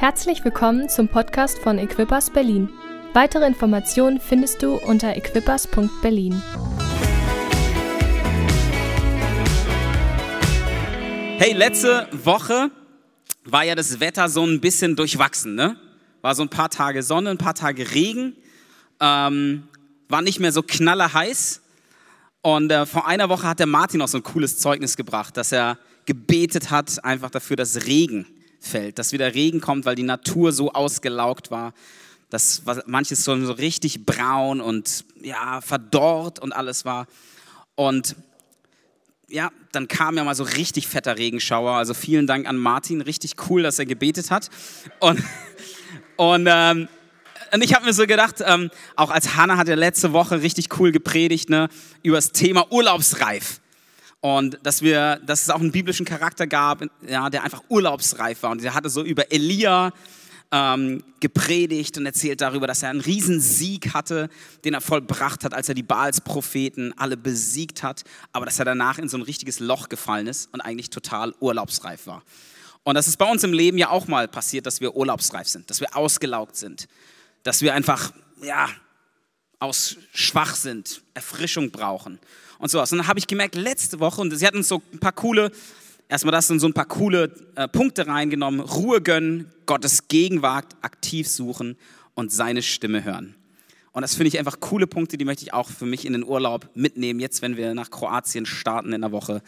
[0.00, 2.68] Herzlich willkommen zum Podcast von Equippers Berlin.
[3.14, 6.40] Weitere Informationen findest du unter equippers.berlin.
[11.38, 12.70] Hey, letzte Woche
[13.44, 15.76] war ja das Wetter so ein bisschen durchwachsen, ne?
[16.22, 18.36] War so ein paar Tage Sonne, ein paar Tage Regen,
[19.00, 19.66] ähm,
[20.08, 21.60] war nicht mehr so knallerheiß.
[22.42, 25.50] Und äh, vor einer Woche hat der Martin auch so ein cooles Zeugnis gebracht, dass
[25.50, 28.26] er gebetet hat, einfach dafür, dass Regen
[28.60, 31.72] fällt, dass wieder Regen kommt, weil die Natur so ausgelaugt war,
[32.30, 37.06] dass manches so richtig braun und ja, verdorrt und alles war.
[37.74, 38.16] Und
[39.28, 41.72] ja, dann kam ja mal so richtig fetter Regenschauer.
[41.72, 44.50] Also vielen Dank an Martin, richtig cool, dass er gebetet hat.
[45.00, 45.22] Und,
[46.16, 46.88] und, ähm,
[47.52, 50.78] und ich habe mir so gedacht, ähm, auch als Hanna hat er letzte Woche richtig
[50.78, 51.68] cool gepredigt ne,
[52.02, 53.60] über das Thema Urlaubsreif.
[54.20, 58.50] Und dass, wir, dass es auch einen biblischen Charakter gab, ja, der einfach urlaubsreif war.
[58.50, 59.92] Und der hatte so über Elia
[60.50, 64.28] ähm, gepredigt und erzählt darüber, dass er einen Riesensieg hatte,
[64.64, 68.98] den er vollbracht hat, als er die Baals-Propheten alle besiegt hat, aber dass er danach
[68.98, 72.22] in so ein richtiges Loch gefallen ist und eigentlich total urlaubsreif war.
[72.82, 75.68] Und das ist bei uns im Leben ja auch mal passiert, dass wir urlaubsreif sind,
[75.68, 76.88] dass wir ausgelaugt sind,
[77.42, 78.12] dass wir einfach,
[78.42, 78.68] ja,
[79.58, 82.18] aus schwach sind, Erfrischung brauchen
[82.58, 82.92] und sowas.
[82.92, 85.50] Und dann habe ich gemerkt, letzte Woche, und sie hatten so ein paar coole,
[86.08, 91.28] erstmal das sind so ein paar coole äh, Punkte reingenommen, Ruhe gönnen, Gottes Gegenwart aktiv
[91.28, 91.76] suchen
[92.14, 93.34] und seine Stimme hören.
[93.92, 96.24] Und das finde ich einfach coole Punkte, die möchte ich auch für mich in den
[96.24, 99.42] Urlaub mitnehmen, jetzt wenn wir nach Kroatien starten in der Woche.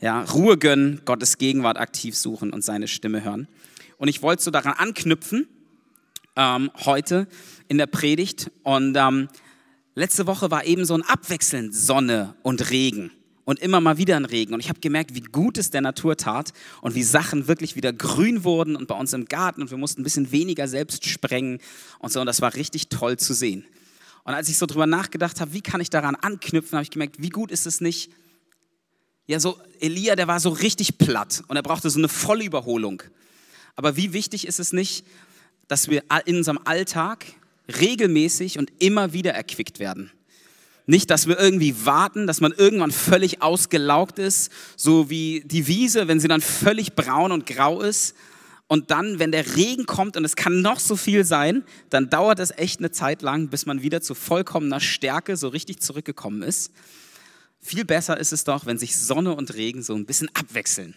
[0.00, 3.48] Ja, Ruhe gönnen, Gottes Gegenwart aktiv suchen und seine Stimme hören.
[3.98, 5.46] Und ich wollte so daran anknüpfen,
[6.36, 7.28] ähm, heute
[7.68, 8.50] in der Predigt.
[8.62, 9.28] Und ähm,
[9.94, 13.10] letzte Woche war eben so ein Abwechseln Sonne und Regen
[13.44, 14.54] und immer mal wieder ein Regen.
[14.54, 17.92] Und ich habe gemerkt, wie gut es der Natur tat und wie Sachen wirklich wieder
[17.92, 21.58] grün wurden und bei uns im Garten und wir mussten ein bisschen weniger selbst sprengen
[21.98, 22.20] und so.
[22.20, 23.64] Und das war richtig toll zu sehen.
[24.24, 27.16] Und als ich so drüber nachgedacht habe, wie kann ich daran anknüpfen, habe ich gemerkt,
[27.18, 28.12] wie gut ist es nicht.
[29.26, 33.02] Ja, so Elia, der war so richtig platt und er brauchte so eine volle Überholung.
[33.74, 35.04] Aber wie wichtig ist es nicht,
[35.66, 37.24] dass wir in unserem Alltag
[37.68, 40.10] regelmäßig und immer wieder erquickt werden.
[40.86, 46.08] Nicht, dass wir irgendwie warten, dass man irgendwann völlig ausgelaugt ist, so wie die Wiese,
[46.08, 48.16] wenn sie dann völlig braun und grau ist.
[48.66, 52.40] Und dann, wenn der Regen kommt und es kann noch so viel sein, dann dauert
[52.40, 56.72] es echt eine Zeit lang, bis man wieder zu vollkommener Stärke so richtig zurückgekommen ist.
[57.60, 60.96] Viel besser ist es doch, wenn sich Sonne und Regen so ein bisschen abwechseln.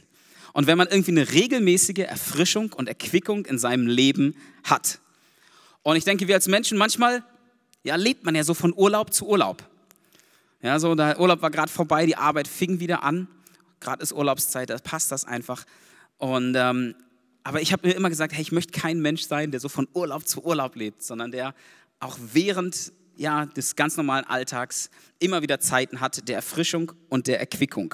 [0.53, 4.99] Und wenn man irgendwie eine regelmäßige Erfrischung und Erquickung in seinem Leben hat.
[5.85, 7.23] Und ich denke, wir als Menschen manchmal,
[7.83, 9.63] ja, lebt man ja so von Urlaub zu Urlaub.
[10.63, 13.27] Ja, so der Urlaub war gerade vorbei, die Arbeit fing wieder an.
[13.79, 15.63] Gerade ist Urlaubszeit, da passt das einfach.
[16.17, 16.95] Und ähm,
[17.43, 19.87] aber ich habe mir immer gesagt, hey, ich möchte kein Mensch sein, der so von
[19.93, 21.53] Urlaub zu Urlaub lebt, sondern der
[21.99, 27.39] auch während ja, des ganz normalen Alltags immer wieder Zeiten hat der Erfrischung und der
[27.39, 27.93] Erquickung.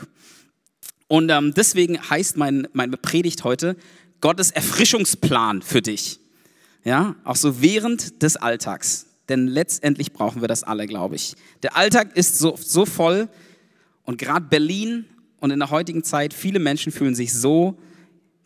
[1.10, 3.76] Und ähm, deswegen heißt mein, meine Predigt heute
[4.22, 6.21] Gottes Erfrischungsplan für dich.
[6.84, 9.08] Ja, auch so während des Alltags.
[9.30, 11.36] Denn letztendlich brauchen wir das alle, glaube ich.
[11.64, 13.30] Der Alltag ist so, so voll
[14.04, 15.06] und gerade Berlin
[15.40, 17.78] und in der heutigen Zeit, viele Menschen fühlen sich so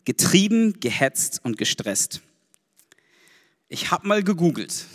[0.05, 2.21] getrieben, gehetzt und gestresst.
[3.67, 4.85] Ich habe mal gegoogelt.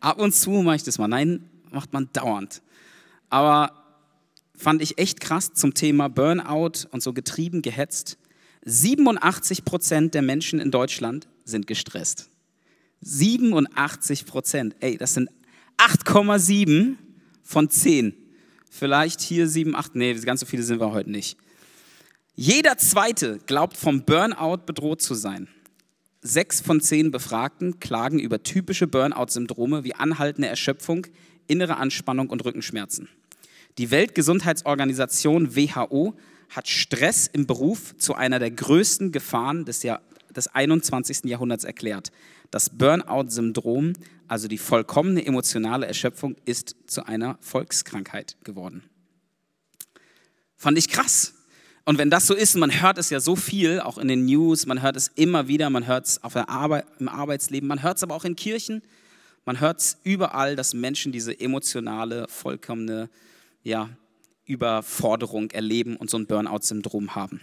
[0.00, 1.08] Ab und zu mache ich das mal.
[1.08, 2.60] Nein, macht man dauernd.
[3.30, 3.72] Aber
[4.54, 8.18] fand ich echt krass zum Thema Burnout und so getrieben, gehetzt.
[8.66, 12.30] 87 Prozent der Menschen in Deutschland sind gestresst.
[13.04, 14.76] 87 Prozent.
[14.80, 15.30] Ey, das sind
[15.78, 16.96] 8,7
[17.42, 18.14] von 10.
[18.70, 19.94] Vielleicht hier 7, 8.
[19.94, 21.36] Nee, ganz so viele sind wir heute nicht.
[22.34, 25.48] Jeder Zweite glaubt vom Burnout bedroht zu sein.
[26.20, 31.06] Sechs von zehn Befragten klagen über typische Burnout-Syndrome wie anhaltende Erschöpfung,
[31.46, 33.08] innere Anspannung und Rückenschmerzen.
[33.76, 36.14] Die Weltgesundheitsorganisation WHO
[36.48, 40.00] hat Stress im Beruf zu einer der größten Gefahren des, Jahr,
[40.34, 41.24] des 21.
[41.24, 42.10] Jahrhunderts erklärt.
[42.54, 43.94] Das Burnout-Syndrom,
[44.28, 48.84] also die vollkommene emotionale Erschöpfung, ist zu einer Volkskrankheit geworden.
[50.54, 51.34] Fand ich krass.
[51.84, 54.66] Und wenn das so ist, man hört es ja so viel, auch in den News,
[54.66, 57.96] man hört es immer wieder, man hört es auf der Arbeit, im Arbeitsleben, man hört
[57.96, 58.82] es aber auch in Kirchen,
[59.44, 63.10] man hört es überall, dass Menschen diese emotionale, vollkommene
[63.64, 63.90] ja,
[64.44, 67.40] Überforderung erleben und so ein Burnout-Syndrom haben.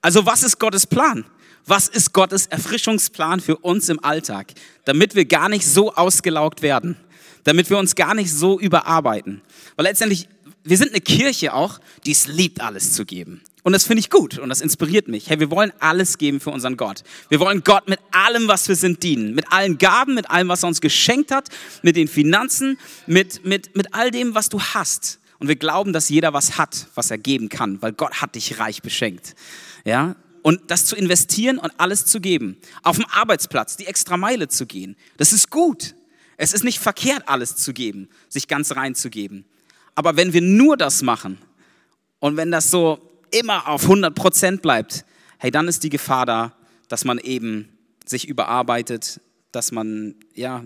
[0.00, 1.24] Also was ist Gottes Plan?
[1.66, 4.52] Was ist Gottes Erfrischungsplan für uns im Alltag,
[4.84, 6.96] damit wir gar nicht so ausgelaugt werden,
[7.44, 9.42] damit wir uns gar nicht so überarbeiten?
[9.76, 10.28] Weil letztendlich,
[10.64, 13.42] wir sind eine Kirche auch, die es liebt, alles zu geben.
[13.62, 15.30] Und das finde ich gut und das inspiriert mich.
[15.30, 17.04] Hey, wir wollen alles geben für unseren Gott.
[17.28, 19.34] Wir wollen Gott mit allem, was wir sind, dienen.
[19.34, 21.48] Mit allen Gaben, mit allem, was er uns geschenkt hat,
[21.82, 22.76] mit den Finanzen,
[23.06, 25.20] mit, mit, mit all dem, was du hast.
[25.38, 28.58] Und wir glauben, dass jeder was hat, was er geben kann, weil Gott hat dich
[28.58, 29.34] reich beschenkt.
[29.84, 30.16] Ja?
[30.42, 32.56] Und das zu investieren und alles zu geben.
[32.82, 34.96] Auf dem Arbeitsplatz die extra Meile zu gehen.
[35.16, 35.94] Das ist gut.
[36.36, 39.44] Es ist nicht verkehrt, alles zu geben, sich ganz reinzugeben.
[39.94, 41.38] Aber wenn wir nur das machen
[42.18, 42.98] und wenn das so
[43.30, 45.04] immer auf 100 Prozent bleibt,
[45.38, 46.56] hey, dann ist die Gefahr da,
[46.88, 47.68] dass man eben
[48.04, 49.20] sich überarbeitet,
[49.52, 50.64] dass man ja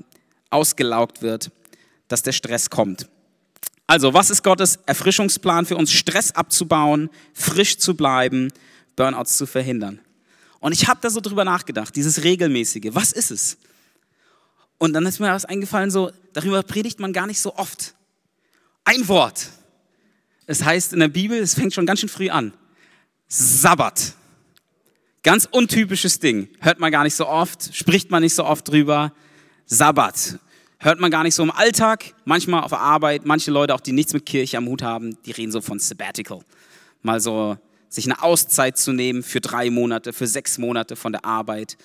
[0.51, 1.51] ausgelaugt wird,
[2.09, 3.09] dass der Stress kommt.
[3.87, 5.93] Also, was ist Gottes Erfrischungsplan für uns?
[5.93, 8.53] Stress abzubauen, frisch zu bleiben,
[8.97, 10.01] Burnouts zu verhindern.
[10.59, 13.59] Und ich habe da so drüber nachgedacht, dieses regelmäßige, was ist es?
[14.79, 17.95] Und dann ist mir was eingefallen, so darüber predigt man gar nicht so oft.
[18.85, 19.51] Ein Wort.
[20.47, 22.53] Es heißt in der Bibel, es fängt schon ganz schön früh an.
[23.29, 24.15] Sabbat.
[25.23, 26.49] Ganz untypisches Ding.
[26.61, 29.13] Hört man gar nicht so oft, spricht man nicht so oft drüber.
[29.67, 30.39] Sabbat.
[30.79, 34.13] Hört man gar nicht so im Alltag, manchmal auf Arbeit, manche Leute auch, die nichts
[34.13, 36.41] mit Kirche am Hut haben, die reden so von Sabbatical.
[37.03, 37.57] Mal so
[37.89, 41.77] sich eine Auszeit zu nehmen für drei Monate, für sechs Monate von der Arbeit.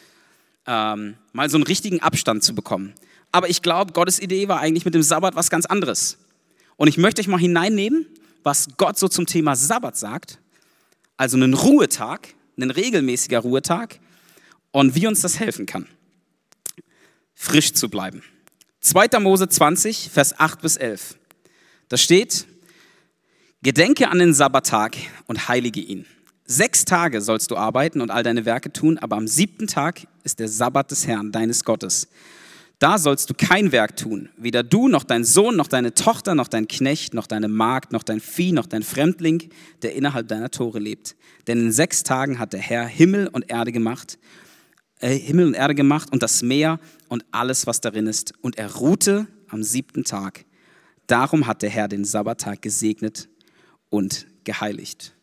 [0.68, 2.94] Ähm, mal so einen richtigen Abstand zu bekommen.
[3.31, 6.18] Aber ich glaube, Gottes Idee war eigentlich mit dem Sabbat was ganz anderes.
[6.75, 8.06] Und ich möchte euch mal hineinnehmen,
[8.44, 10.39] was Gott so zum Thema Sabbat sagt.
[11.18, 14.00] Also einen Ruhetag, ein regelmäßiger Ruhetag
[14.71, 15.88] und wie uns das helfen kann,
[17.36, 18.24] frisch zu bleiben.
[18.81, 19.19] 2.
[19.19, 21.18] Mose 20, Vers 8 bis 11.
[21.89, 22.47] Da steht,
[23.63, 24.98] Gedenke an den Sabbattag
[25.28, 26.08] und heilige ihn.
[26.46, 30.40] Sechs Tage sollst du arbeiten und all deine Werke tun, aber am siebten Tag ist
[30.40, 32.08] der Sabbat des Herrn, deines Gottes.
[32.80, 36.48] Da sollst du kein Werk tun, weder du noch dein Sohn, noch deine Tochter, noch
[36.48, 39.52] dein Knecht, noch deine Magd, noch dein Vieh, noch dein Fremdling,
[39.84, 41.16] der innerhalb deiner Tore lebt.
[41.46, 44.18] Denn in sechs Tagen hat der Herr Himmel und Erde gemacht,
[45.02, 46.80] äh, Himmel und Erde gemacht und das Meer
[47.10, 48.34] und alles, was darin ist.
[48.42, 50.46] Und er ruhte am siebten Tag.
[51.06, 53.30] Darum hat der Herr den Sabbattag gesegnet
[53.92, 55.14] und geheiligt.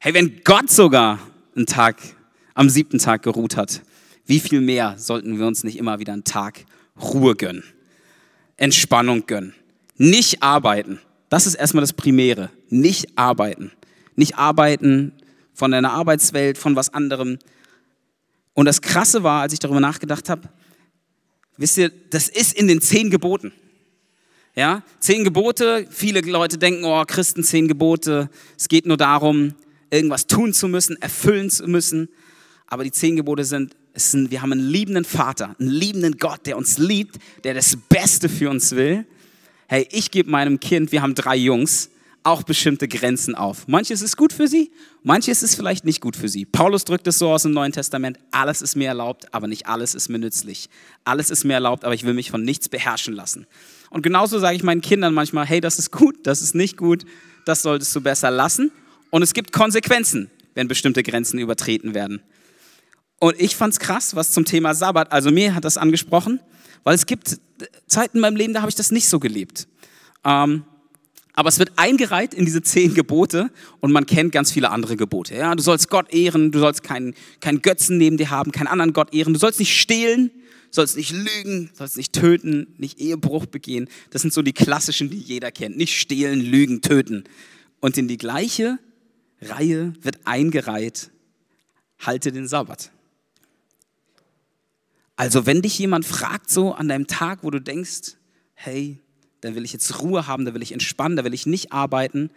[0.00, 1.20] Hey, wenn Gott sogar
[1.54, 1.98] einen Tag
[2.54, 3.82] am siebten Tag geruht hat,
[4.26, 6.64] wie viel mehr sollten wir uns nicht immer wieder einen Tag
[7.00, 7.62] Ruhe gönnen,
[8.56, 9.54] Entspannung gönnen,
[9.96, 10.98] nicht arbeiten.
[11.28, 12.50] Das ist erstmal das Primäre.
[12.70, 13.70] Nicht arbeiten.
[14.16, 15.12] Nicht arbeiten
[15.52, 17.38] von einer Arbeitswelt, von was anderem.
[18.54, 20.48] Und das Krasse war, als ich darüber nachgedacht habe,
[21.56, 23.52] wisst ihr, das ist in den zehn Geboten.
[24.60, 25.86] Ja, zehn Gebote.
[25.88, 28.28] Viele Leute denken, oh, Christen, zehn Gebote.
[28.58, 29.54] Es geht nur darum,
[29.88, 32.10] irgendwas tun zu müssen, erfüllen zu müssen.
[32.66, 36.58] Aber die zehn Gebote sind ein, wir haben einen liebenden Vater, einen liebenden Gott, der
[36.58, 39.06] uns liebt, der das Beste für uns will.
[39.66, 41.88] Hey, ich gebe meinem Kind, wir haben drei Jungs,
[42.22, 43.66] auch bestimmte Grenzen auf.
[43.66, 44.70] Manches ist gut für sie,
[45.02, 46.44] manches ist vielleicht nicht gut für sie.
[46.44, 49.94] Paulus drückt es so aus im Neuen Testament, alles ist mir erlaubt, aber nicht alles
[49.94, 50.68] ist mir nützlich.
[51.04, 53.46] Alles ist mir erlaubt, aber ich will mich von nichts beherrschen lassen.
[53.90, 57.04] Und genauso sage ich meinen Kindern manchmal, hey, das ist gut, das ist nicht gut,
[57.44, 58.70] das solltest du besser lassen.
[59.10, 62.22] Und es gibt Konsequenzen, wenn bestimmte Grenzen übertreten werden.
[63.18, 66.40] Und ich fand es krass, was zum Thema Sabbat, also mir hat das angesprochen,
[66.84, 67.38] weil es gibt
[67.86, 69.68] Zeiten in meinem Leben, da habe ich das nicht so gelebt.
[70.24, 70.64] Ähm,
[71.34, 73.50] aber es wird eingereiht in diese zehn Gebote
[73.80, 75.34] und man kennt ganz viele andere Gebote.
[75.34, 78.92] Ja, du sollst Gott ehren, du sollst keinen, keinen Götzen neben dir haben, keinen anderen
[78.92, 80.30] Gott ehren, du sollst nicht stehlen,
[80.70, 83.88] sollst nicht lügen, sollst nicht töten, nicht Ehebruch begehen.
[84.10, 85.76] Das sind so die klassischen, die jeder kennt.
[85.76, 87.24] Nicht stehlen, lügen, töten.
[87.80, 88.78] Und in die gleiche
[89.40, 91.10] Reihe wird eingereiht,
[91.98, 92.90] halte den Sabbat.
[95.16, 98.16] Also wenn dich jemand fragt so an deinem Tag, wo du denkst,
[98.54, 98.98] hey,
[99.40, 102.30] da will ich jetzt Ruhe haben, da will ich entspannen, da will ich nicht arbeiten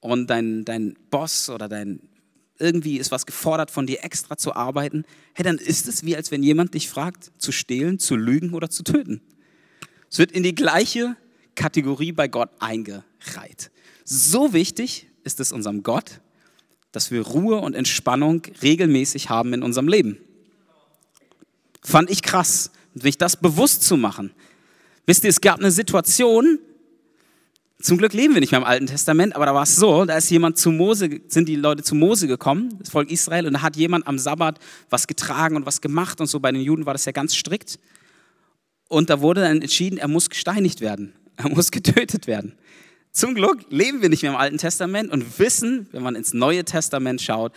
[0.00, 2.00] und dein, dein Boss oder dein
[2.58, 5.04] irgendwie ist was gefordert von dir extra zu arbeiten,
[5.34, 8.70] hey, dann ist es wie als wenn jemand dich fragt, zu stehlen, zu lügen oder
[8.70, 9.20] zu töten.
[10.10, 11.16] Es wird in die gleiche
[11.54, 13.70] Kategorie bei Gott eingereiht.
[14.04, 16.20] So wichtig ist es unserem Gott,
[16.92, 20.18] dass wir Ruhe und Entspannung regelmäßig haben in unserem Leben.
[21.82, 24.32] Fand ich krass, sich das bewusst zu machen.
[25.06, 26.58] Wisst ihr, es gab eine Situation,
[27.82, 30.16] zum Glück leben wir nicht mehr im Alten Testament, aber da war es so, da
[30.16, 33.62] ist jemand zu Mose, sind die Leute zu Mose gekommen, das Volk Israel, und da
[33.62, 34.58] hat jemand am Sabbat
[34.88, 36.40] was getragen und was gemacht und so.
[36.40, 37.78] Bei den Juden war das ja ganz strikt.
[38.88, 41.14] Und da wurde dann entschieden, er muss gesteinigt werden.
[41.36, 42.54] Er muss getötet werden.
[43.10, 46.64] Zum Glück leben wir nicht mehr im Alten Testament und wissen, wenn man ins Neue
[46.64, 47.52] Testament schaut,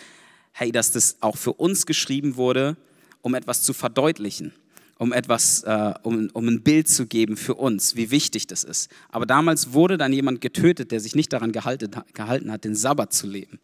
[0.53, 2.77] hey, dass das auch für uns geschrieben wurde,
[3.21, 4.53] um etwas zu verdeutlichen.
[4.97, 8.89] Um etwas, äh, um, um ein Bild zu geben für uns, wie wichtig das ist.
[9.09, 13.13] Aber damals wurde dann jemand getötet, der sich nicht daran gehalten, gehalten hat, den Sabbat
[13.13, 13.59] zu leben.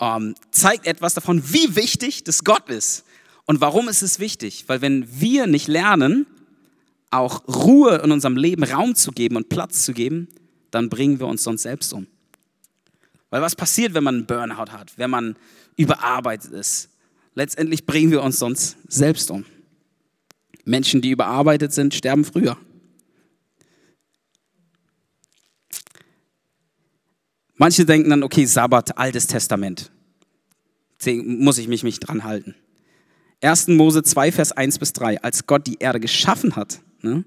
[0.00, 3.04] Ähm, zeigt etwas davon, wie wichtig das Gott ist.
[3.46, 4.64] Und warum ist es wichtig?
[4.66, 6.26] Weil wenn wir nicht lernen,
[7.10, 10.28] auch Ruhe in unserem Leben Raum zu geben und Platz zu geben,
[10.70, 12.06] dann bringen wir uns sonst selbst um.
[13.30, 15.36] Weil was passiert, wenn man einen Burnout hat, wenn man
[15.76, 16.90] überarbeitet ist?
[17.34, 19.44] Letztendlich bringen wir uns sonst selbst um.
[20.64, 22.56] Menschen, die überarbeitet sind, sterben früher.
[27.56, 29.90] Manche denken dann, okay, Sabbat, Altes Testament.
[31.04, 32.54] Muss ich mich nicht dran halten.
[33.42, 33.68] 1.
[33.68, 35.22] Mose 2, Vers 1 bis 3.
[35.22, 37.24] Als Gott die Erde geschaffen hat, ne,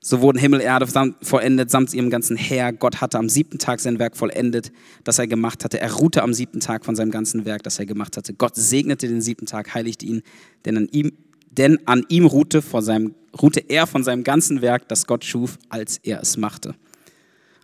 [0.00, 0.86] so wurden Himmel, Erde
[1.22, 2.72] vollendet samt ihrem ganzen Heer.
[2.72, 4.70] Gott hatte am siebten Tag sein Werk vollendet,
[5.02, 5.80] das er gemacht hatte.
[5.80, 8.32] Er ruhte am siebten Tag von seinem ganzen Werk, das er gemacht hatte.
[8.34, 10.22] Gott segnete den siebten Tag, heiligte ihn,
[10.64, 11.10] denn an ihm,
[11.56, 15.58] denn an ihm ruhte, vor seinem, ruhte er von seinem ganzen Werk, das Gott schuf,
[15.68, 16.74] als er es machte.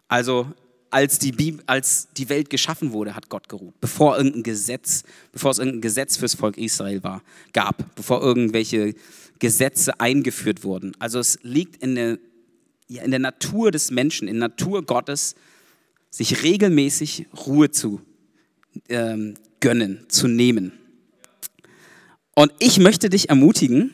[0.09, 0.47] Also
[0.91, 3.75] als die, Bibel, als die Welt geschaffen wurde, hat Gott geruht.
[3.81, 7.23] Bevor irgendein Gesetz, bevor es irgendein Gesetz fürs Volk Israel war,
[7.53, 8.95] gab, bevor irgendwelche
[9.39, 10.93] Gesetze eingeführt wurden.
[10.99, 12.19] Also es liegt in der
[12.93, 15.35] ja, in der Natur des Menschen, in der Natur Gottes,
[16.11, 18.03] sich regelmäßig Ruhe zu
[18.91, 20.73] ähm, gönnen, zu nehmen.
[22.35, 23.93] Und ich möchte dich ermutigen,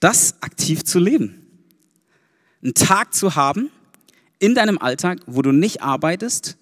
[0.00, 1.46] das aktiv zu leben.
[2.62, 3.70] Einen Tag zu haben
[4.38, 6.56] in deinem Alltag, wo du nicht arbeitest,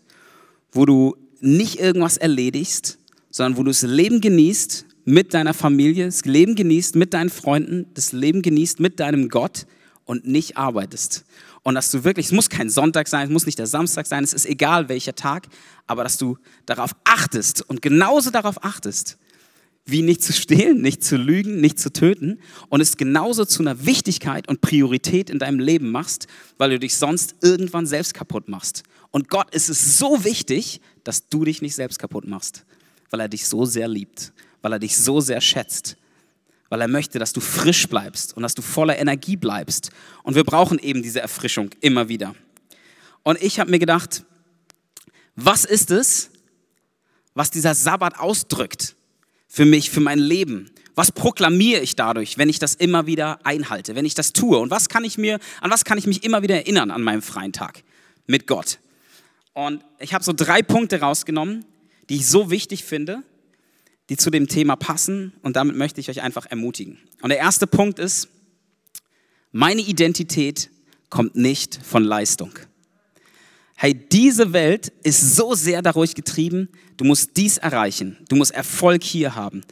[0.73, 2.99] wo du nicht irgendwas erledigst,
[3.31, 7.87] sondern wo du das Leben genießt mit deiner Familie, das Leben genießt mit deinen Freunden,
[7.95, 9.67] das Leben genießt mit deinem Gott
[10.05, 11.25] und nicht arbeitest.
[11.63, 14.23] Und dass du wirklich, es muss kein Sonntag sein, es muss nicht der Samstag sein,
[14.23, 15.49] es ist egal welcher Tag,
[15.87, 19.19] aber dass du darauf achtest und genauso darauf achtest,
[19.87, 23.85] wie nicht zu stehlen, nicht zu lügen, nicht zu töten und es genauso zu einer
[23.85, 26.27] Wichtigkeit und Priorität in deinem Leben machst,
[26.57, 28.83] weil du dich sonst irgendwann selbst kaputt machst.
[29.11, 32.65] Und Gott ist es so wichtig, dass du dich nicht selbst kaputt machst,
[33.11, 35.97] weil er dich so sehr liebt, weil er dich so sehr schätzt
[36.75, 39.91] weil er möchte, dass du frisch bleibst und dass du voller Energie bleibst.
[40.25, 42.35] Und wir brauchen eben diese Erfrischung immer wieder.
[43.23, 44.25] Und ich habe mir gedacht,
[45.37, 46.31] was ist es,
[47.33, 48.97] was dieser Sabbat ausdrückt
[49.55, 50.69] für mich, für mein Leben?
[50.97, 54.59] Was proklamiere ich dadurch, wenn ich das immer wieder einhalte, wenn ich das tue?
[54.59, 57.23] Und was kann ich mir, an was kann ich mich immer wieder erinnern an meinem
[57.23, 57.85] freien Tag
[58.27, 58.81] mit Gott?
[59.53, 61.65] Und ich habe so drei Punkte rausgenommen,
[62.09, 63.23] die ich so wichtig finde,
[64.09, 66.99] die zu dem Thema passen und damit möchte ich euch einfach ermutigen.
[67.23, 68.29] Und der erste Punkt ist,
[69.53, 70.69] meine Identität
[71.11, 72.51] kommt nicht von Leistung.
[73.77, 79.03] Hey, diese Welt ist so sehr dadurch getrieben, du musst dies erreichen, du musst Erfolg
[79.03, 79.63] hier haben.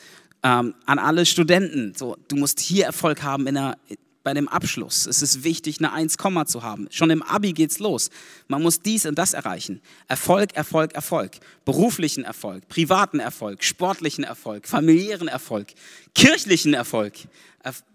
[0.42, 3.78] Ähm, an alle Studenten, so, du musst hier Erfolg haben in der,
[4.24, 5.06] bei dem Abschluss.
[5.06, 6.16] Es ist wichtig, eine 1,
[6.46, 6.88] zu haben.
[6.90, 8.10] Schon im Abi geht's los.
[8.48, 9.80] Man muss dies und das erreichen.
[10.08, 11.32] Erfolg, Erfolg, Erfolg.
[11.64, 15.68] Beruflichen Erfolg, privaten Erfolg, sportlichen Erfolg, familiären Erfolg,
[16.14, 17.14] kirchlichen Erfolg.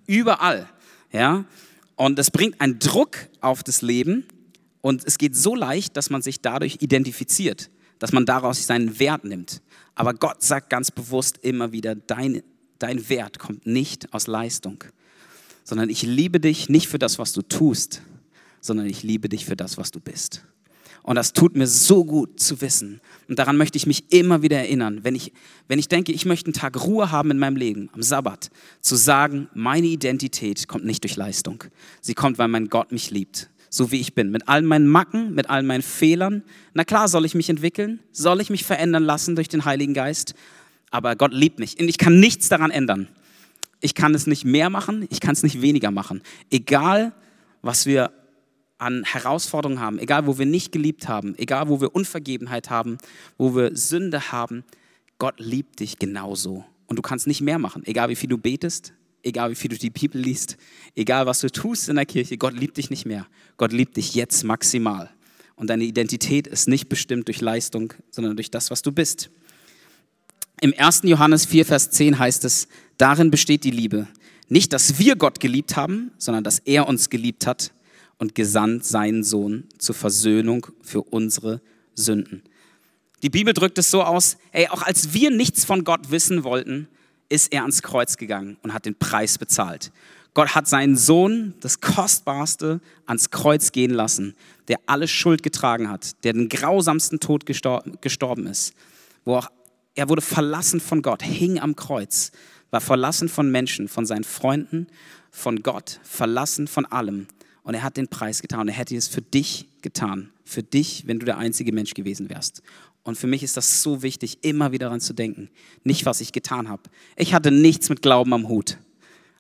[0.06, 0.70] Überall.
[1.12, 1.44] Ja?
[1.98, 4.26] Und es bringt einen Druck auf das Leben
[4.88, 9.25] und es geht so leicht, dass man sich dadurch identifiziert, dass man daraus seinen Wert
[9.25, 9.62] nimmt.
[9.96, 12.44] Aber Gott sagt ganz bewusst immer wieder, dein,
[12.79, 14.84] dein Wert kommt nicht aus Leistung
[15.67, 18.01] sondern ich liebe dich nicht für das, was du tust,
[18.62, 20.46] sondern ich liebe dich für das, was du bist.
[21.03, 23.01] Und das tut mir so gut zu wissen.
[23.27, 25.34] Und daran möchte ich mich immer wieder erinnern, wenn ich,
[25.67, 28.96] wenn ich denke, ich möchte einen Tag Ruhe haben in meinem Leben, am Sabbat, zu
[28.96, 31.65] sagen, meine Identität kommt nicht durch Leistung.
[32.00, 35.34] Sie kommt, weil mein Gott mich liebt, so wie ich bin, mit all meinen Macken,
[35.36, 36.44] mit all meinen Fehlern.
[36.74, 38.00] Na klar, soll ich mich entwickeln?
[38.12, 40.34] Soll ich mich verändern lassen durch den Heiligen Geist?
[40.90, 43.08] Aber Gott liebt mich und ich kann nichts daran ändern.
[43.80, 46.22] Ich kann es nicht mehr machen, ich kann es nicht weniger machen.
[46.50, 47.14] Egal,
[47.62, 48.12] was wir
[48.78, 52.98] an Herausforderungen haben, egal, wo wir nicht geliebt haben, egal, wo wir Unvergebenheit haben,
[53.38, 54.64] wo wir Sünde haben,
[55.20, 56.64] Gott liebt dich genauso.
[56.88, 58.94] Und du kannst nicht mehr machen, egal wie viel du betest,
[59.27, 60.57] egal wie viel du die Bibel liest,
[60.96, 63.27] egal was du tust in der Kirche, Gott liebt dich nicht mehr.
[63.57, 65.10] Gott liebt dich jetzt maximal.
[65.55, 69.29] Und deine Identität ist nicht bestimmt durch Leistung, sondern durch das, was du bist.
[70.62, 71.01] Im 1.
[71.03, 72.67] Johannes 4, Vers 10 heißt es,
[72.98, 74.07] darin besteht die Liebe.
[74.50, 77.74] Nicht, dass wir Gott geliebt haben, sondern dass er uns geliebt hat
[78.17, 81.62] und gesandt seinen Sohn zur Versöhnung für unsere
[81.96, 82.43] Sünden.
[83.24, 86.88] Die Bibel drückt es so aus, ey, auch als wir nichts von Gott wissen wollten,
[87.29, 89.91] ist er ans Kreuz gegangen und hat den Preis bezahlt.
[90.34, 94.36] Gott hat seinen Sohn, das Kostbarste, ans Kreuz gehen lassen,
[94.67, 98.74] der alle Schuld getragen hat, der den grausamsten Tod gestorben ist,
[99.25, 99.48] wo auch
[99.96, 102.31] er wurde verlassen von Gott, hing am Kreuz,
[102.69, 104.88] war verlassen von Menschen, von seinen Freunden,
[105.31, 107.25] von Gott, verlassen von allem.
[107.63, 108.67] Und er hat den Preis getan.
[108.67, 110.29] Er hätte es für dich getan.
[110.46, 112.62] Für dich, wenn du der einzige Mensch gewesen wärst.
[113.08, 115.50] Und für mich ist das so wichtig, immer wieder daran zu denken.
[115.86, 116.84] Nicht, was ich getan habe.
[117.16, 118.80] Ich hatte nichts mit Glauben am Hut.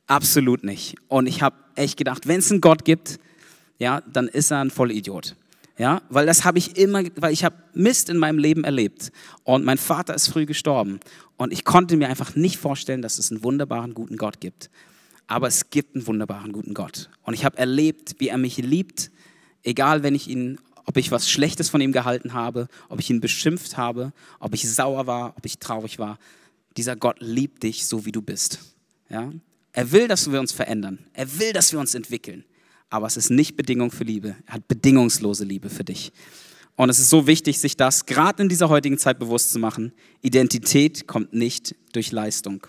[0.07, 0.95] Absolut nicht.
[1.09, 3.19] Und ich habe echt gedacht, wenn es einen Gott gibt,
[3.77, 5.35] ja, dann ist er ein Vollidiot.
[5.77, 9.11] Ja, weil das habe ich immer, weil ich habe Mist in meinem Leben erlebt
[9.43, 11.01] und mein Vater ist früh gestorben
[11.35, 14.71] und ich konnte mir einfach nicht vorstellen, dass es einen wunderbaren guten Gott gibt.
[15.27, 19.11] Aber es gibt einen wunderbaren guten Gott und ich habe erlebt, wie er mich liebt,
[19.61, 23.21] egal wenn ich ihn, ob ich was Schlechtes von ihm gehalten habe, ob ich ihn
[23.21, 26.17] beschimpft habe, ob ich sauer war, ob ich traurig war.
[26.75, 28.59] Dieser Gott liebt dich so wie du bist.
[29.09, 29.31] Ja,
[29.73, 30.97] er will, dass wir uns verändern.
[31.13, 32.43] Er will, dass wir uns entwickeln
[32.89, 34.35] aber es ist nicht Bedingung für Liebe.
[34.45, 36.11] Er hat bedingungslose Liebe für dich.
[36.75, 39.93] Und es ist so wichtig, sich das gerade in dieser heutigen Zeit bewusst zu machen.
[40.21, 42.65] Identität kommt nicht durch Leistung.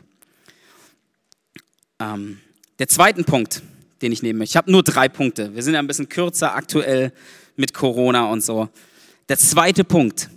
[2.01, 2.39] Ähm,
[2.79, 3.63] der zweite Punkt,
[4.03, 5.55] den ich nehmen möchte, ich habe nur drei Punkte.
[5.55, 7.13] Wir sind ja ein bisschen kürzer aktuell
[7.57, 8.69] mit Corona und so.
[9.29, 10.31] Der zweite Punkt.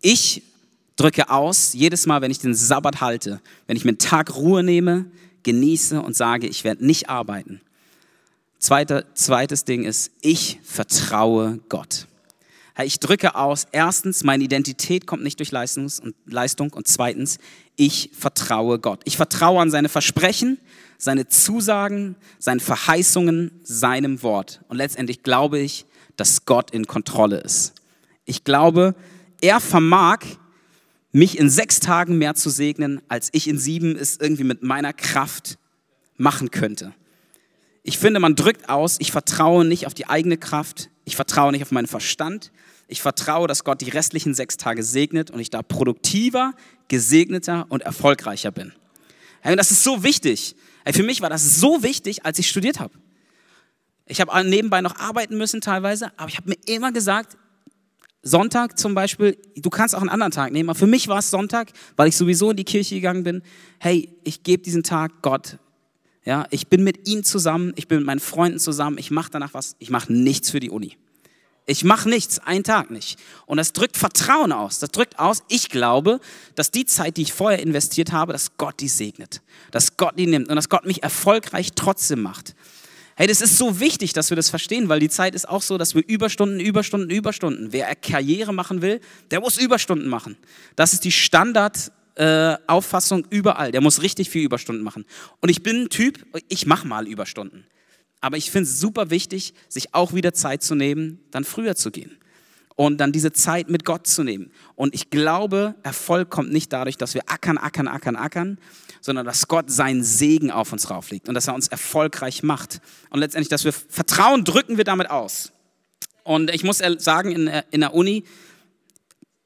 [0.00, 0.42] Ich
[0.96, 4.62] drücke aus, jedes Mal, wenn ich den Sabbat halte, wenn ich mir einen Tag Ruhe
[4.62, 5.06] nehme,
[5.42, 7.60] genieße und sage, ich werde nicht arbeiten,
[8.64, 12.06] Zweite, zweites Ding ist, ich vertraue Gott.
[12.82, 17.36] Ich drücke aus, erstens, meine Identität kommt nicht durch Leistungs und Leistung und zweitens,
[17.76, 19.02] ich vertraue Gott.
[19.04, 20.56] Ich vertraue an seine Versprechen,
[20.98, 24.60] seine Zusagen, seine Verheißungen, seinem Wort.
[24.68, 25.86] Und letztendlich glaube ich,
[26.16, 27.74] dass Gott in Kontrolle ist.
[28.24, 28.94] Ich glaube,
[29.40, 30.20] er vermag,
[31.12, 34.92] mich in sechs Tagen mehr zu segnen, als ich in sieben es irgendwie mit meiner
[34.92, 35.58] Kraft
[36.16, 36.92] machen könnte.
[37.82, 41.62] Ich finde, man drückt aus, ich vertraue nicht auf die eigene Kraft, ich vertraue nicht
[41.62, 42.50] auf meinen Verstand,
[42.88, 46.52] ich vertraue, dass Gott die restlichen sechs Tage segnet und ich da produktiver,
[46.88, 48.72] gesegneter und erfolgreicher bin.
[49.42, 50.56] Das ist so wichtig.
[50.92, 52.94] Für mich war das so wichtig, als ich studiert habe.
[54.06, 57.38] Ich habe nebenbei noch arbeiten müssen teilweise, aber ich habe mir immer gesagt,
[58.22, 61.30] Sonntag zum Beispiel, du kannst auch einen anderen Tag nehmen, aber für mich war es
[61.30, 63.42] Sonntag, weil ich sowieso in die Kirche gegangen bin.
[63.78, 65.58] Hey, ich gebe diesen Tag Gott
[66.24, 69.52] ja, ich bin mit ihm zusammen, ich bin mit meinen Freunden zusammen, ich mache danach
[69.52, 70.96] was, ich mache nichts für die Uni.
[71.66, 73.18] Ich mache nichts, einen Tag nicht.
[73.46, 74.80] Und das drückt Vertrauen aus.
[74.80, 76.20] Das drückt aus, ich glaube,
[76.54, 79.40] dass die Zeit, die ich vorher investiert habe, dass Gott die segnet.
[79.70, 82.54] Dass Gott die nimmt und dass Gott mich erfolgreich trotzdem macht.
[83.16, 85.78] Hey, das ist so wichtig, dass wir das verstehen, weil die Zeit ist auch so,
[85.78, 87.68] dass wir Überstunden, Überstunden, Überstunden.
[87.72, 89.00] Wer Karriere machen will,
[89.30, 90.36] der muss Überstunden machen.
[90.76, 93.72] Das ist die Standard äh, Auffassung überall.
[93.72, 95.04] Der muss richtig viel Überstunden machen.
[95.40, 97.66] Und ich bin ein Typ, ich mache mal Überstunden.
[98.24, 101.90] Aber ich finde es super wichtig, sich auch wieder Zeit zu nehmen, dann früher zu
[101.90, 102.16] gehen.
[102.74, 104.50] Und dann diese Zeit mit Gott zu nehmen.
[104.76, 108.58] Und ich glaube, Erfolg kommt nicht dadurch, dass wir ackern, ackern, ackern, ackern,
[109.02, 112.80] sondern dass Gott seinen Segen auf uns rauflegt und dass er uns erfolgreich macht.
[113.10, 115.52] Und letztendlich, dass wir Vertrauen drücken wir damit aus.
[116.22, 118.24] Und ich muss sagen, in, in der Uni,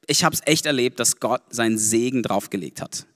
[0.07, 3.07] ich habe es echt erlebt, dass Gott seinen Segen draufgelegt hat.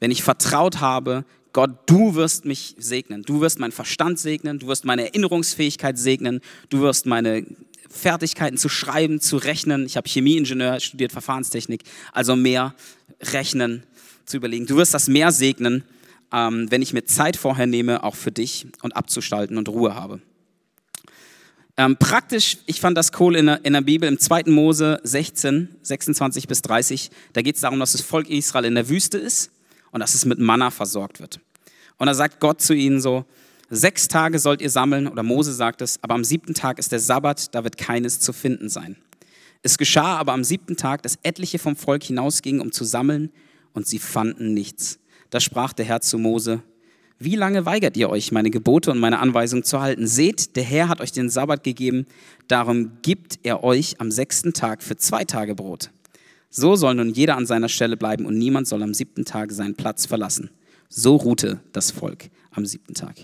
[0.00, 4.66] Wenn ich vertraut habe, Gott, du wirst mich segnen, du wirst meinen Verstand segnen, du
[4.66, 7.46] wirst meine Erinnerungsfähigkeit segnen, du wirst meine
[7.88, 9.86] Fertigkeiten zu schreiben, zu rechnen.
[9.86, 11.82] Ich habe Chemieingenieur studiert, Verfahrenstechnik,
[12.12, 12.74] also mehr
[13.32, 13.82] rechnen,
[14.26, 14.66] zu überlegen.
[14.66, 15.84] Du wirst das mehr segnen,
[16.32, 20.20] ähm, wenn ich mir Zeit vorher nehme, auch für dich und abzuschalten und Ruhe habe.
[21.78, 24.44] Ähm, praktisch, ich fand das cool in der, in der Bibel, im 2.
[24.46, 28.88] Mose 16, 26 bis 30, da geht es darum, dass das Volk Israel in der
[28.88, 29.50] Wüste ist
[29.90, 31.40] und dass es mit Manna versorgt wird.
[31.96, 33.24] Und da sagt Gott zu ihnen so,
[33.70, 37.00] sechs Tage sollt ihr sammeln, oder Mose sagt es, aber am siebten Tag ist der
[37.00, 38.96] Sabbat, da wird keines zu finden sein.
[39.62, 43.30] Es geschah aber am siebten Tag, dass etliche vom Volk hinausgingen, um zu sammeln,
[43.72, 44.98] und sie fanden nichts.
[45.30, 46.62] Da sprach der Herr zu Mose,
[47.20, 50.06] wie lange weigert ihr euch, meine Gebote und meine Anweisungen zu halten?
[50.06, 52.06] Seht, der Herr hat euch den Sabbat gegeben,
[52.46, 55.90] darum gibt er euch am sechsten Tag für zwei Tage Brot.
[56.50, 59.74] So soll nun jeder an seiner Stelle bleiben und niemand soll am siebten Tag seinen
[59.74, 60.50] Platz verlassen.
[60.88, 63.16] So ruhte das Volk am siebten Tag.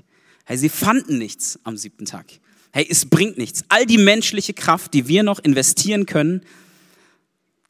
[0.44, 2.26] Hey, sie fanden nichts am siebten Tag.
[2.72, 3.64] Hey, es bringt nichts.
[3.68, 6.42] All die menschliche Kraft, die wir noch investieren können,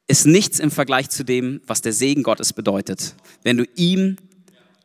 [0.09, 3.15] ist nichts im Vergleich zu dem, was der Segen Gottes bedeutet.
[3.43, 4.17] Wenn du ihm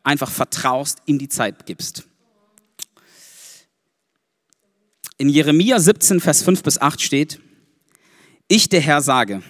[0.02, 2.04] einfach vertraust, ihm die Zeit gibst.
[5.18, 7.40] In Jeremia 17, Vers 5 bis 8 steht,
[8.48, 9.42] ich der Herr sage,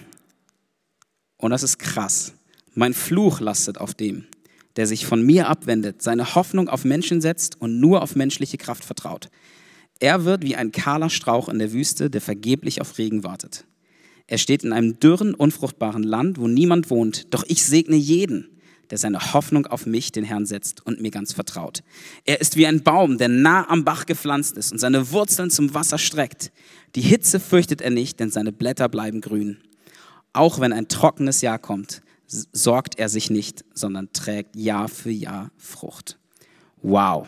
[1.41, 2.33] und das ist krass,
[2.73, 4.25] mein Fluch lastet auf dem,
[4.77, 8.85] der sich von mir abwendet, seine Hoffnung auf Menschen setzt und nur auf menschliche Kraft
[8.85, 9.29] vertraut.
[9.99, 13.65] Er wird wie ein kahler Strauch in der Wüste, der vergeblich auf Regen wartet.
[14.27, 18.47] Er steht in einem dürren, unfruchtbaren Land, wo niemand wohnt, doch ich segne jeden,
[18.89, 21.81] der seine Hoffnung auf mich, den Herrn, setzt und mir ganz vertraut.
[22.25, 25.73] Er ist wie ein Baum, der nah am Bach gepflanzt ist und seine Wurzeln zum
[25.73, 26.51] Wasser streckt.
[26.95, 29.57] Die Hitze fürchtet er nicht, denn seine Blätter bleiben grün.
[30.33, 35.51] Auch wenn ein trockenes Jahr kommt, sorgt er sich nicht, sondern trägt Jahr für Jahr
[35.57, 36.17] Frucht.
[36.81, 37.27] Wow.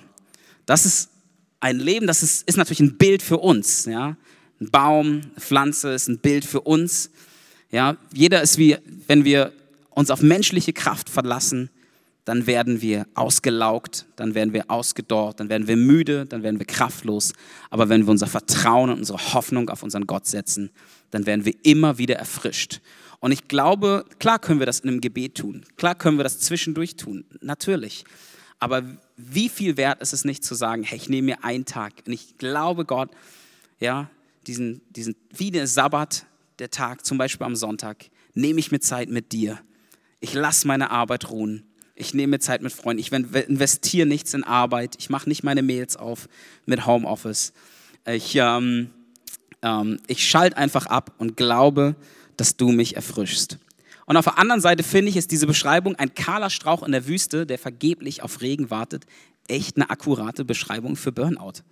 [0.66, 1.10] Das ist
[1.60, 3.86] ein Leben, das ist, ist natürlich ein Bild für uns.
[3.86, 4.18] Ja?
[4.60, 7.10] Ein Baum, eine Pflanze ist ein Bild für uns.
[7.72, 7.98] Ja?
[8.14, 9.52] Jeder ist wie, wenn wir
[9.90, 11.70] uns auf menschliche Kraft verlassen,
[12.26, 16.66] dann werden wir ausgelaugt, dann werden wir ausgedorrt, dann werden wir müde, dann werden wir
[16.66, 17.34] kraftlos.
[17.70, 20.72] Aber wenn wir unser Vertrauen und unsere Hoffnung auf unseren Gott setzen,
[21.12, 22.80] dann werden wir immer wieder erfrischt.
[23.20, 26.40] Und ich glaube, klar können wir das in einem Gebet tun, klar können wir das
[26.40, 28.06] zwischendurch tun, natürlich.
[28.60, 28.84] Aber
[29.18, 32.14] wie viel wert ist es nicht zu sagen, hey, ich nehme mir einen Tag und
[32.14, 33.10] ich glaube Gott,
[33.80, 34.10] ja,
[34.48, 36.26] diesen, diesen, wie der Sabbat,
[36.60, 39.60] der Tag, zum Beispiel am Sonntag, nehme ich mir Zeit mit dir.
[40.20, 41.66] Ich lasse meine Arbeit ruhen.
[41.96, 43.00] Ich nehme mir Zeit mit Freunden.
[43.00, 44.96] Ich investiere nichts in Arbeit.
[44.98, 46.28] Ich mache nicht meine Mails auf
[46.66, 47.54] mit Homeoffice.
[48.06, 48.90] Ich, ähm,
[49.62, 51.96] ähm, ich schalte einfach ab und glaube,
[52.36, 53.60] dass du mich erfrischst.
[54.06, 57.08] Und auf der anderen Seite finde ich, ist diese Beschreibung ein kahler Strauch in der
[57.08, 59.06] Wüste, der vergeblich auf Regen wartet,
[59.48, 61.64] echt eine akkurate Beschreibung für Burnout.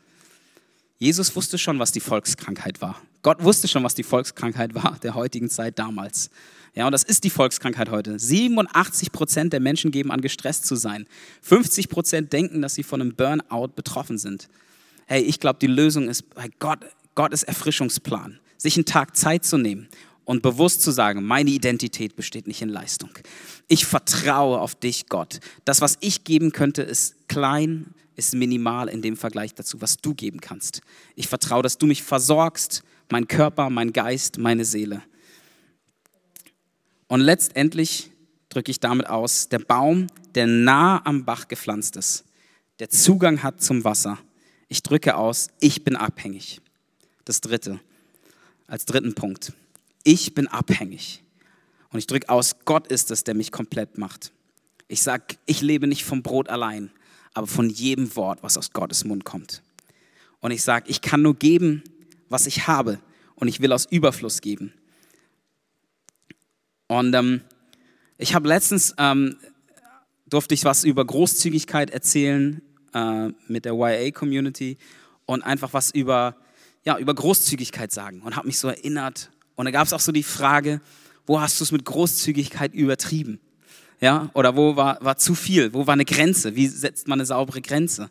[0.97, 3.01] Jesus wusste schon, was die Volkskrankheit war.
[3.23, 6.29] Gott wusste schon, was die Volkskrankheit war der heutigen Zeit damals.
[6.73, 8.17] Ja, und das ist die Volkskrankheit heute.
[8.17, 11.05] 87 Prozent der Menschen geben an, gestresst zu sein.
[11.41, 14.47] 50 Prozent denken, dass sie von einem Burnout betroffen sind.
[15.05, 16.79] Hey, ich glaube, die Lösung ist bei Gott,
[17.15, 18.39] Gottes Erfrischungsplan.
[18.57, 19.89] Sich einen Tag Zeit zu nehmen
[20.23, 23.09] und bewusst zu sagen, meine Identität besteht nicht in Leistung.
[23.67, 25.39] Ich vertraue auf dich, Gott.
[25.65, 30.13] Das, was ich geben könnte, ist klein, ist minimal in dem Vergleich dazu, was du
[30.13, 30.81] geben kannst.
[31.15, 35.01] Ich vertraue, dass du mich versorgst, mein Körper, mein Geist, meine Seele.
[37.11, 38.09] Und letztendlich
[38.47, 42.23] drücke ich damit aus, der Baum, der nah am Bach gepflanzt ist,
[42.79, 44.17] der Zugang hat zum Wasser.
[44.69, 46.61] Ich drücke aus, ich bin abhängig.
[47.25, 47.81] Das dritte,
[48.65, 49.51] als dritten Punkt.
[50.05, 51.21] Ich bin abhängig.
[51.89, 54.31] Und ich drücke aus, Gott ist es, der mich komplett macht.
[54.87, 56.91] Ich sage, ich lebe nicht vom Brot allein,
[57.33, 59.61] aber von jedem Wort, was aus Gottes Mund kommt.
[60.39, 61.83] Und ich sage, ich kann nur geben,
[62.29, 63.01] was ich habe.
[63.35, 64.71] Und ich will aus Überfluss geben.
[66.91, 67.39] Und ähm,
[68.17, 69.37] ich habe letztens, ähm,
[70.25, 72.61] durfte ich was über Großzügigkeit erzählen
[72.93, 74.77] äh, mit der YA-Community
[75.25, 76.35] und einfach was über,
[76.83, 80.11] ja, über Großzügigkeit sagen und habe mich so erinnert und da gab es auch so
[80.11, 80.81] die Frage,
[81.25, 83.39] wo hast du es mit Großzügigkeit übertrieben?
[84.01, 85.73] Ja, oder wo war, war zu viel?
[85.73, 86.57] Wo war eine Grenze?
[86.57, 88.09] Wie setzt man eine saubere Grenze?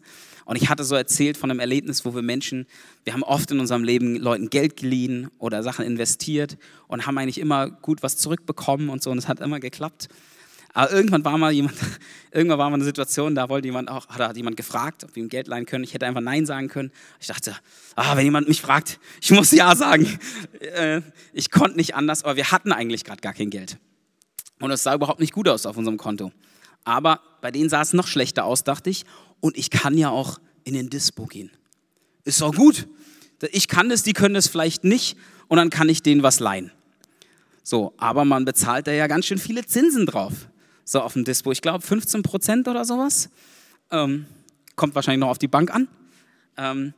[0.50, 2.66] Und ich hatte so erzählt von einem Erlebnis, wo wir Menschen,
[3.04, 6.58] wir haben oft in unserem Leben Leuten Geld geliehen oder Sachen investiert
[6.88, 10.08] und haben eigentlich immer gut was zurückbekommen und so und es hat immer geklappt.
[10.72, 11.76] Aber irgendwann war mal jemand,
[12.32, 15.28] irgendwann war mal eine Situation, da wollte jemand auch, hat jemand gefragt, ob wir ihm
[15.28, 15.84] Geld leihen können.
[15.84, 16.90] Ich hätte einfach Nein sagen können.
[17.20, 17.54] Ich dachte,
[17.94, 20.18] ah, wenn jemand mich fragt, ich muss Ja sagen.
[20.58, 23.78] Äh, ich konnte nicht anders, aber wir hatten eigentlich gerade gar kein Geld.
[24.58, 26.32] Und es sah überhaupt nicht gut aus auf unserem Konto.
[26.82, 29.04] Aber bei denen sah es noch schlechter aus, dachte ich.
[29.40, 31.50] Und ich kann ja auch in den Dispo gehen.
[32.24, 32.87] Ist doch gut.
[33.53, 35.16] Ich kann das, die können das vielleicht nicht.
[35.48, 36.70] Und dann kann ich denen was leihen.
[37.62, 40.50] So, aber man bezahlt da ja ganz schön viele Zinsen drauf
[40.90, 41.53] so auf dem Dispo.
[41.53, 43.31] Ich glaube 15 Prozent oder sowas.
[43.90, 44.26] Ähm,
[44.76, 45.88] kommt wahrscheinlich noch auf die Bank an.
[46.57, 46.94] Ähm,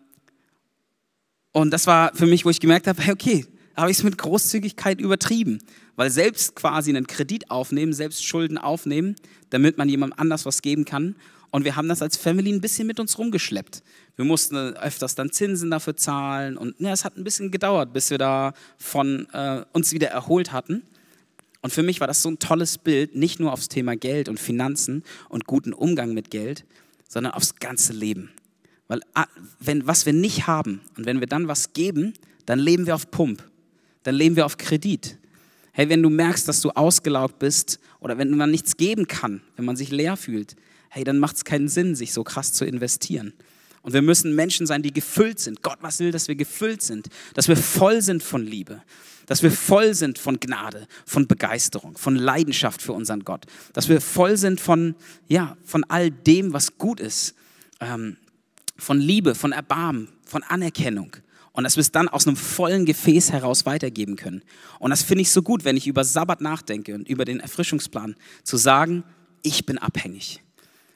[1.52, 5.00] und das war für mich, wo ich gemerkt habe, okay, habe ich es mit Großzügigkeit
[5.00, 5.59] übertrieben.
[5.96, 9.16] Weil selbst quasi einen Kredit aufnehmen, selbst Schulden aufnehmen,
[9.50, 11.14] damit man jemandem anders was geben kann.
[11.52, 13.82] Und wir haben das als Family ein bisschen mit uns rumgeschleppt.
[14.16, 16.56] Wir mussten öfters dann Zinsen dafür zahlen.
[16.56, 20.50] Und ja, es hat ein bisschen gedauert, bis wir da von äh, uns wieder erholt
[20.50, 20.82] hatten.
[21.60, 24.40] Und für mich war das so ein tolles Bild, nicht nur aufs Thema Geld und
[24.40, 26.64] Finanzen und guten Umgang mit Geld,
[27.06, 28.30] sondern aufs ganze Leben.
[28.88, 29.26] Weil ah,
[29.60, 32.14] wenn, was wir nicht haben und wenn wir dann was geben,
[32.46, 33.46] dann leben wir auf Pump,
[34.04, 35.18] dann leben wir auf Kredit.
[35.72, 39.66] Hey, wenn du merkst, dass du ausgelaugt bist oder wenn man nichts geben kann, wenn
[39.66, 40.56] man sich leer fühlt,
[40.94, 43.33] hey, dann macht es keinen Sinn, sich so krass zu investieren.
[43.81, 45.62] Und wir müssen Menschen sein, die gefüllt sind.
[45.62, 48.83] Gott, was will, dass wir gefüllt sind, dass wir voll sind von Liebe,
[49.24, 54.02] dass wir voll sind von Gnade, von Begeisterung, von Leidenschaft für unseren Gott, dass wir
[54.02, 54.94] voll sind von,
[55.28, 57.35] ja, von all dem, was gut ist,
[57.81, 58.18] ähm,
[58.76, 61.16] von Liebe, von Erbarmen, von Anerkennung.
[61.52, 64.42] Und dass wir es dann aus einem vollen Gefäß heraus weitergeben können.
[64.78, 68.14] Und das finde ich so gut, wenn ich über Sabbat nachdenke und über den Erfrischungsplan,
[68.44, 69.05] zu sagen,
[69.42, 70.42] ich bin abhängig.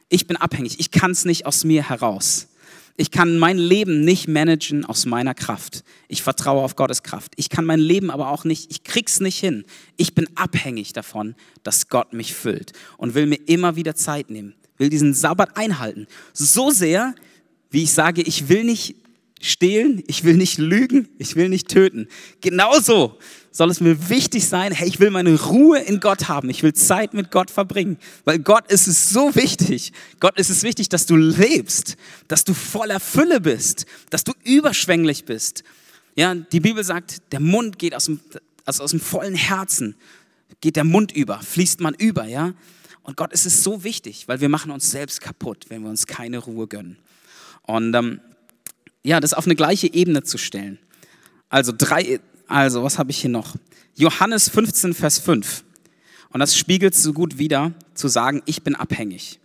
[0.08, 0.78] Ich bin abhängig.
[0.78, 2.48] Ich kann es nicht aus mir heraus.
[2.98, 5.84] Ich kann mein Leben nicht managen aus meiner Kraft.
[6.08, 7.32] Ich vertraue auf Gottes Kraft.
[7.36, 9.64] Ich kann mein Leben aber auch nicht, ich krieg's nicht hin.
[9.98, 14.54] Ich bin abhängig davon, dass Gott mich füllt und will mir immer wieder Zeit nehmen,
[14.78, 16.06] will diesen Sabbat einhalten.
[16.32, 17.14] So sehr,
[17.70, 18.96] wie ich sage, ich will nicht
[19.42, 22.08] stehlen, ich will nicht lügen, ich will nicht töten.
[22.40, 23.18] Genauso
[23.56, 26.74] soll es mir wichtig sein, hey, ich will meine Ruhe in Gott haben, ich will
[26.74, 29.92] Zeit mit Gott verbringen, weil Gott ist es so wichtig.
[30.20, 31.96] Gott ist es wichtig, dass du lebst,
[32.28, 35.64] dass du voller Fülle bist, dass du überschwänglich bist.
[36.16, 38.20] Ja, die Bibel sagt, der Mund geht aus dem,
[38.66, 39.96] also aus dem vollen Herzen,
[40.60, 42.52] geht der Mund über, fließt man über, ja.
[43.02, 46.06] Und Gott ist es so wichtig, weil wir machen uns selbst kaputt, wenn wir uns
[46.06, 46.98] keine Ruhe gönnen.
[47.62, 48.20] Und ähm,
[49.02, 50.78] ja, das auf eine gleiche Ebene zu stellen.
[51.48, 53.56] Also drei, also was habe ich hier noch?
[53.94, 55.64] Johannes 15, Vers 5.
[56.30, 59.40] Und das spiegelt so gut wider, zu sagen, ich bin abhängig.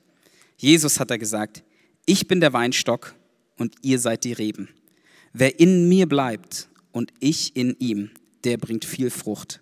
[0.58, 1.64] Jesus hat da gesagt,
[2.06, 3.16] ich bin der Weinstock
[3.58, 4.70] und ihr seid die Reben.
[5.34, 8.12] Wer in mir bleibt und ich in ihm,
[8.44, 9.62] der bringt viel Frucht.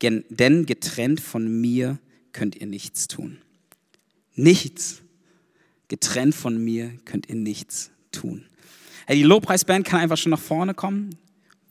[0.00, 1.98] Denn getrennt von mir
[2.32, 3.38] könnt ihr nichts tun.
[4.34, 5.02] Nichts.
[5.88, 8.46] Getrennt von mir könnt ihr nichts tun.
[9.06, 11.16] Hey, die Lobpreisband kann einfach schon nach vorne kommen,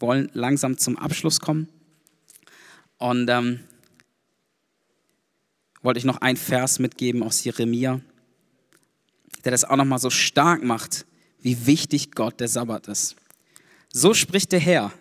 [0.02, 1.68] wollen langsam zum Abschluss kommen.
[2.98, 3.60] Und ähm,
[5.82, 8.02] wollte ich noch einen Vers mitgeben aus Jeremia,
[9.44, 11.06] der das auch nochmal so stark macht,
[11.40, 13.16] wie wichtig Gott der Sabbat ist.
[13.92, 14.92] So spricht der Herr,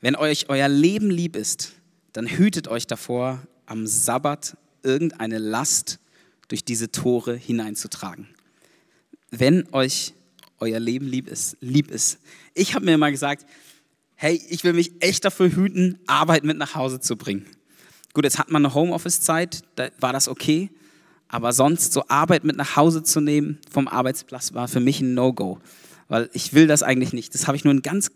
[0.00, 1.72] wenn euch euer Leben lieb ist,
[2.12, 6.00] dann hütet euch davor, am Sabbat irgendeine Last
[6.48, 8.26] durch diese Tore hineinzutragen.
[9.30, 10.14] Wenn euch
[10.60, 11.56] euer Leben lieb ist.
[11.60, 12.18] Lieb ist.
[12.54, 13.46] Ich habe mir immer gesagt,
[14.22, 17.46] hey, ich will mich echt dafür hüten, Arbeit mit nach Hause zu bringen.
[18.12, 20.68] Gut, jetzt hat man eine Homeoffice-Zeit, da war das okay,
[21.28, 25.14] aber sonst so Arbeit mit nach Hause zu nehmen vom Arbeitsplatz war für mich ein
[25.14, 25.58] No-Go,
[26.08, 27.32] weil ich will das eigentlich nicht.
[27.32, 28.10] Das habe ich nur in ganz,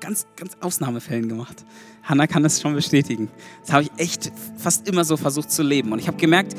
[0.00, 1.64] ganz, ganz Ausnahmefällen gemacht.
[2.02, 3.30] Hanna kann das schon bestätigen.
[3.60, 6.56] Das habe ich echt fast immer so versucht zu leben und ich habe gemerkt,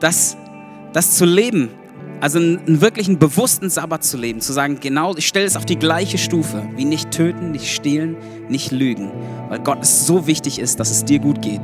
[0.00, 0.36] dass
[0.92, 1.70] das zu leben
[2.20, 5.78] also einen, wirklichen bewussten Sabbat zu leben, zu sagen, genau, ich stelle es auf die
[5.78, 8.16] gleiche Stufe, wie nicht töten, nicht stehlen,
[8.48, 9.10] nicht lügen,
[9.48, 11.62] weil Gott es so wichtig ist, dass es dir gut geht,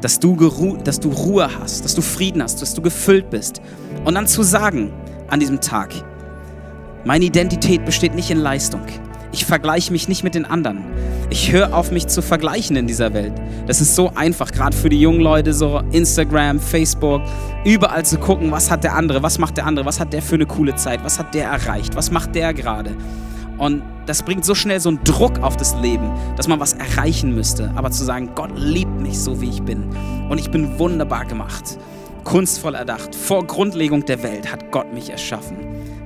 [0.00, 0.36] dass du,
[0.82, 3.60] dass du Ruhe hast, dass du Frieden hast, dass du gefüllt bist.
[4.04, 4.92] Und dann zu sagen
[5.28, 5.94] an diesem Tag,
[7.04, 8.82] meine Identität besteht nicht in Leistung.
[9.34, 10.84] Ich vergleiche mich nicht mit den anderen.
[11.28, 13.32] Ich höre auf, mich zu vergleichen in dieser Welt.
[13.66, 17.20] Das ist so einfach, gerade für die jungen Leute, so Instagram, Facebook,
[17.64, 20.36] überall zu gucken, was hat der andere, was macht der andere, was hat der für
[20.36, 22.92] eine coole Zeit, was hat der erreicht, was macht der gerade.
[23.58, 27.34] Und das bringt so schnell so einen Druck auf das Leben, dass man was erreichen
[27.34, 27.72] müsste.
[27.74, 29.82] Aber zu sagen, Gott liebt mich so, wie ich bin.
[30.30, 31.76] Und ich bin wunderbar gemacht,
[32.22, 33.16] kunstvoll erdacht.
[33.16, 35.56] Vor Grundlegung der Welt hat Gott mich erschaffen.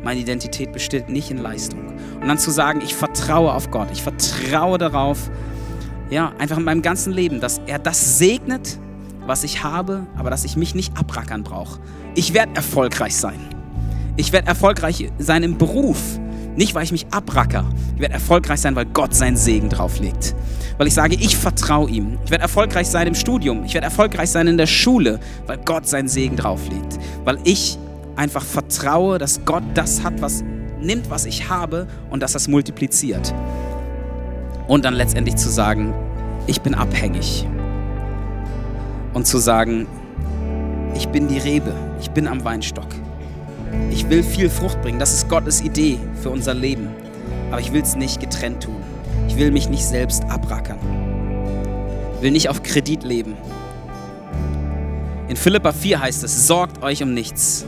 [0.02, 1.86] Meine Identität besteht nicht in Leistung.
[2.20, 5.30] Und dann zu sagen, ich vertraue auf Gott, ich vertraue darauf,
[6.10, 8.78] ja, einfach in meinem ganzen Leben, dass er das segnet,
[9.26, 11.80] was ich habe, aber dass ich mich nicht abrackern brauche.
[12.14, 13.38] Ich werde erfolgreich sein.
[14.16, 16.18] Ich werde erfolgreich sein im Beruf.
[16.56, 17.64] Nicht, weil ich mich abracker.
[17.94, 20.34] Ich werde erfolgreich sein, weil Gott seinen Segen drauflegt.
[20.76, 22.18] Weil ich sage, ich vertraue ihm.
[22.24, 23.64] Ich werde erfolgreich sein im Studium.
[23.64, 26.98] Ich werde erfolgreich sein in der Schule, weil Gott seinen Segen drauflegt.
[27.24, 27.78] Weil ich
[28.18, 30.42] einfach vertraue, dass Gott das hat, was
[30.80, 33.32] nimmt, was ich habe und dass das multipliziert.
[34.66, 35.94] Und dann letztendlich zu sagen,
[36.46, 37.46] ich bin abhängig.
[39.14, 39.86] Und zu sagen,
[40.94, 42.88] ich bin die Rebe, ich bin am Weinstock.
[43.90, 46.88] Ich will viel Frucht bringen, das ist Gottes Idee für unser Leben.
[47.50, 48.76] Aber ich will es nicht getrennt tun.
[49.28, 50.78] Ich will mich nicht selbst abrackern.
[52.16, 53.36] Ich will nicht auf Kredit leben.
[55.28, 57.66] In Philippa 4 heißt es, sorgt euch um nichts,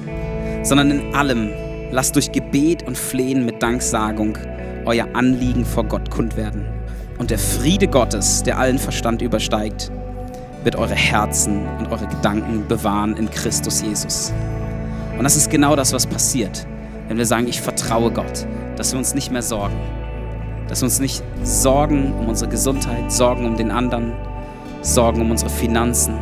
[0.63, 1.51] sondern in allem
[1.91, 4.39] lasst durch Gebet und Flehen mit Danksagung
[4.85, 6.65] euer Anliegen vor Gott kund werden.
[7.19, 9.91] Und der Friede Gottes, der allen Verstand übersteigt,
[10.65, 14.33] wird eure Herzen und eure Gedanken bewahren in Christus Jesus.
[15.17, 16.67] Und das ist genau das, was passiert,
[17.09, 18.47] wenn wir sagen, ich vertraue Gott,
[18.77, 19.77] dass wir uns nicht mehr sorgen.
[20.69, 24.13] Dass wir uns nicht sorgen um unsere Gesundheit, sorgen um den anderen,
[24.83, 26.15] sorgen um unsere Finanzen,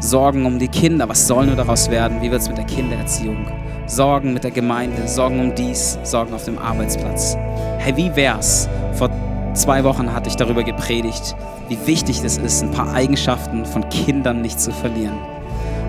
[0.00, 1.08] sorgen um die Kinder.
[1.08, 2.20] Was soll nur daraus werden?
[2.22, 3.46] Wie wird es mit der Kindererziehung?
[3.86, 7.36] Sorgen mit der Gemeinde, Sorgen um dies, Sorgen auf dem Arbeitsplatz.
[7.78, 8.68] Hey, wie wär's?
[8.92, 9.10] Vor
[9.54, 11.34] zwei Wochen hatte ich darüber gepredigt,
[11.68, 15.18] wie wichtig es ist, ein paar Eigenschaften von Kindern nicht zu verlieren.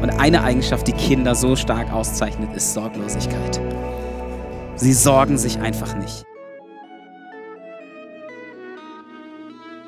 [0.01, 3.59] Und eine Eigenschaft, die Kinder so stark auszeichnet, ist Sorglosigkeit.
[4.75, 6.23] Sie sorgen sich einfach nicht.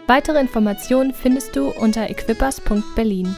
[0.08, 3.34] Weitere Informationen findest du unter equippers.berlin.